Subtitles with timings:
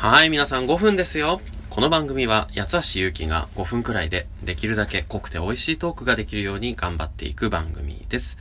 [0.00, 1.40] はい、皆さん5分ですよ。
[1.70, 8.38] この番組は、八橋ゆうきが5分くらいで、できるだけ濃くて美味しいトークができるように頑張っていく番組です。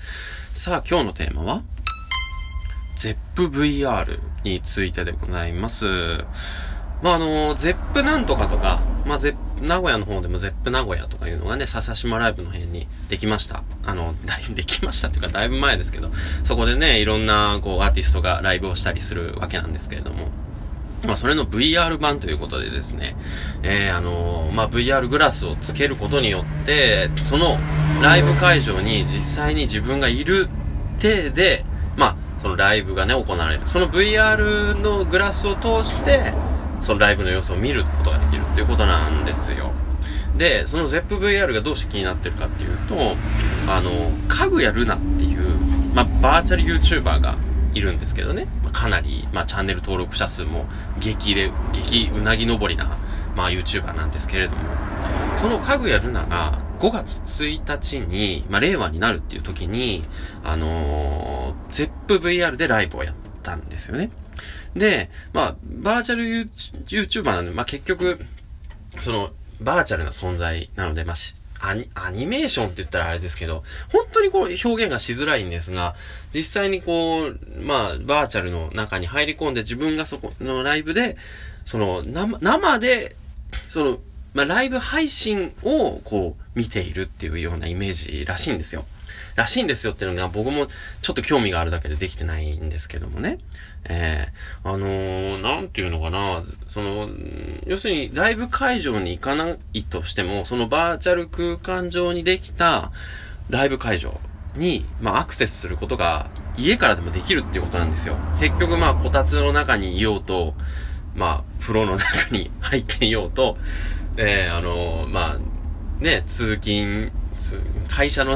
[0.53, 1.63] さあ、今日のテーマは、
[2.95, 5.87] ZEPVR についてでございます。
[7.01, 13.63] まあ、あの、ZEP なんとかとか、まあ、ZEP、名古屋の方でも ZEP 名古屋とかいうのがね、笹島ライブの辺にできました。
[13.83, 16.11] あの、だいぶできましたっていうか、だいぶ前ですけど、
[16.43, 20.27] そこでね、いろんな、こう、アーティストがライブをしたりするわけなんですけれども、
[21.05, 23.15] まあ、それの VR 版ということでですね、
[23.63, 27.57] えー、あのー、まあ、VR グラスをつけることによって、その
[28.01, 30.49] ライブ会場に実際に自分がいる
[30.99, 33.65] 体で、まあ、そのライブがね、行われる。
[33.65, 36.33] その VR のグラスを通して、
[36.81, 39.71] そのライブの様子を見ることができるっていうことなんですよ。
[40.37, 43.15] で、その ZEPVR がどうして気になってるかっていうと、
[43.67, 45.57] あの、かぐやルナっていう、
[45.93, 47.35] まあ、バーチャル YouTuber が
[47.77, 48.47] いるんですけどね。
[48.63, 50.65] まあ、かなり、まあ、チャンネル登録者数も
[50.99, 52.97] 激で、激うなぎ登りな、
[53.35, 54.63] まあ、YouTuber なんですけれども、
[55.37, 60.03] そのかぐやルナが5月1日に、まあ、令和になるっていう時に、
[60.43, 64.09] あのー、ZEPVR でライブをやったんですよね。
[64.75, 66.49] で、まあ、バーチャル
[66.87, 68.19] YouTuber なんで、まあ、結局、
[68.99, 71.15] その、バーチャルな存在なので、まあ、
[71.59, 75.95] アニ、アニメーションって言ったらあれですけど、本当にこう表現がしづらいんですが、
[76.33, 81.17] 実際にこう、まあ、バーチャルの中に入り込んで自分がそこのライブで、
[81.65, 83.15] その、生、生で、
[83.67, 83.99] その、
[84.33, 88.85] まあ、ライブ配信をこう、見ているっていうようなイメージらしいんですよ。
[89.35, 90.67] らしいんですよっていうのが僕も
[91.01, 93.39] ちょっと興味があるだけでできてないんですけどもね。
[93.89, 97.09] ええー、あのー、なんていうのかな、その、
[97.65, 102.91] 要するにライブ会場に行かないとしても、そのバーチャル空間上にできた
[103.49, 104.19] ライブ会場
[104.55, 108.15] に、まあ、アクセスすることが家からでもできるっていうことなんですよ。
[108.39, 110.53] 結局まあ、こたつの中にいようと、
[111.15, 113.57] まあ、風呂の中に 入っていようと、
[114.17, 117.11] ええー、あのー、まあ、ね、通勤、
[117.87, 118.35] 会社の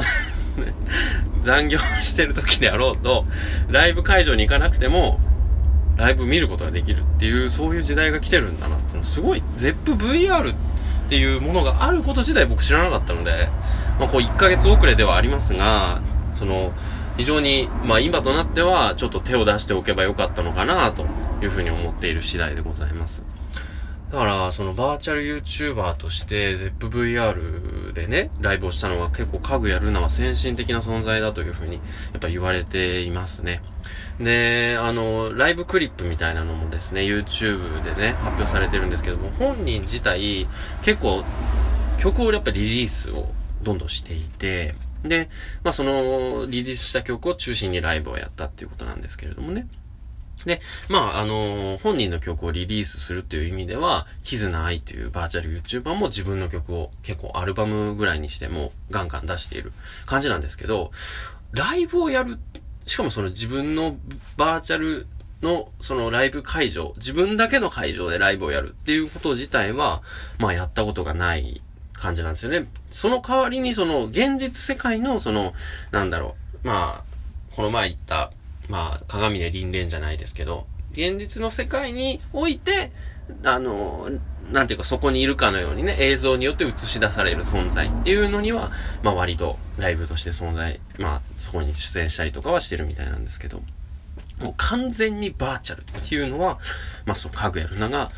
[1.42, 3.24] 残業してる時であろうと、
[3.68, 5.20] ライブ会場に行かなくても、
[5.96, 10.56] ライブ見ることができるっていう、そういう時代が来てるんだなってのすごい、ZEPVR っ
[11.08, 13.48] ていうものがあること自体僕知らなかったので、
[13.98, 16.02] まあこう1ヶ月遅れではありますが、
[16.34, 16.72] その、
[17.16, 21.06] 非常に、まあ今となってはちょっと手を出しておけばよかったのかなと
[21.42, 23.22] いうふうに思っている次第でございます。
[24.12, 31.80] だから、そのバーチャル YouTuber として ZEPVR でね、ライブをしたのは結構家具やるのは先進的な存在だというふうに、や
[32.18, 33.62] っぱ言われていますね。
[34.20, 40.46] で、あの、ライブクリップみたいなのもですね、YouTube でね、発表されてるんですけども、本人自体、
[40.82, 41.24] 結構、
[41.98, 44.74] 曲をやっぱリリースをどんどんしていて、
[45.04, 45.30] で、
[45.64, 49.66] まあその、リリースした曲を中心にライブをやったっていうことなんですけれどもね。
[50.46, 59.72] で、まあ、あのー、本人の曲をリリースするっていう意味では、キズナアイというバーチャル YouTuber も自分の曲を結構アルバムぐらいにしてもガンガン出している
[60.06, 60.90] 感じなんですけど、
[61.52, 62.38] ライブをやる、
[62.86, 63.96] しかもその自分の
[64.36, 65.06] バーチャル
[65.42, 70.02] のそのライブ会場、自分だけの会場でライブをやるっていうこと自体は、
[70.38, 72.66] まあやったことがない感じなんですよね。
[72.90, 75.52] その代わりにその現実世界のその、
[75.90, 77.12] なんだろう、まあ、
[77.54, 78.32] この前言った
[78.68, 82.92] まあ、鏡で輪廻じゃないですけど、現実の世界において、
[83.44, 84.08] あの、
[84.50, 88.70] なんていうかそこにいるかのようにね、映像によって映し出される存在っていうのには、
[89.02, 93.62] まあ割とライブとして存在、まあそこに出演したりとかはしてるみたいなんですけど、
[94.38, 96.58] もう完全にバーチャルっていうのは、
[97.06, 98.10] まあその家具やるなが、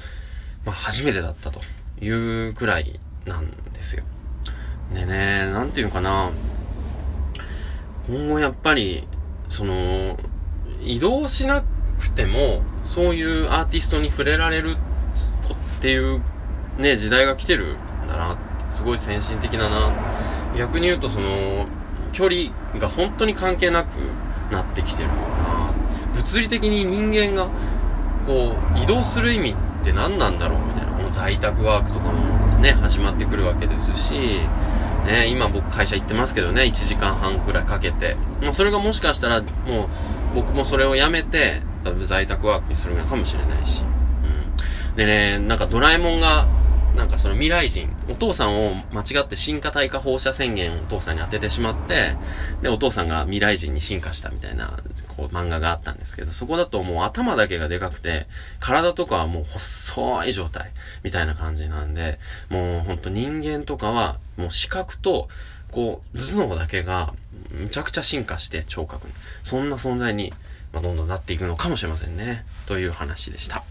[0.65, 1.61] まあ初めてだったと
[2.01, 4.05] いうくらいなんですよ。
[4.95, 6.31] でね、なんていうかな、
[8.09, 9.07] 今後やっぱり、
[9.49, 10.19] その、
[10.83, 11.63] 移動しな
[11.99, 14.77] くても、そういうアーティストに触れられるっ
[15.81, 16.21] ていう
[16.79, 18.37] ね、時代が来てるんだな。
[18.71, 19.93] すごい先進的だな。
[20.57, 21.67] 逆に言うとその、
[22.13, 23.89] 距離が本当に関係なく
[24.51, 25.15] なってきてるな。
[26.15, 27.49] 物理的に人間が、
[28.27, 29.55] こう、移動する意味っ
[29.85, 30.93] て何なんだろうみたいな。
[30.93, 34.15] もう在宅ワークとかもね、始まってくるわけですし、
[35.07, 38.17] ね、今僕会社行ってますけどね、1時間半くらいかけて。
[38.43, 39.49] まあそれがもしかしたらもう
[40.35, 41.63] 僕もそれをやめて、
[42.01, 43.83] 在宅ワークにするのかもしれないし。
[43.83, 44.97] うん。
[44.97, 46.47] でね、なんかドラえもんが、
[46.97, 52.17] なんかその未来人、お父さんを間違って進化体化放射宣言をお父さんに当ててしまって、
[52.63, 54.79] で、お父さんが未来人に進化したみたいな、
[55.09, 58.27] こう漫画があったんですけど、そこだともう頭だけがでかくて、
[58.61, 60.71] 体とかはもう細い状態、
[61.03, 65.29] みたいな感じなんで、もうほんと人間とかは、もう視覚と、
[65.75, 67.15] こう、頭脳だけが、
[67.51, 69.13] むちゃくちゃ進化して聴覚に。
[69.43, 70.33] そんな存在に、
[70.73, 72.45] まあ、どんどんなっていくのかもしれませんね。
[72.67, 73.65] という話でした。